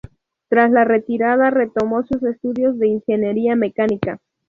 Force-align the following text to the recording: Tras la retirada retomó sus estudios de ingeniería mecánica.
Tras 0.49 0.71
la 0.71 0.83
retirada 0.83 1.51
retomó 1.51 2.01
sus 2.01 2.23
estudios 2.23 2.79
de 2.79 2.87
ingeniería 2.87 3.55
mecánica. 3.55 4.17